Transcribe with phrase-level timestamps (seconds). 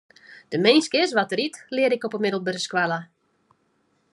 [0.49, 2.99] De minske is wat er yt, learde ik op 'e middelbere skoalle.